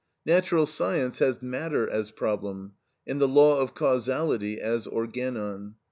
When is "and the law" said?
3.05-3.59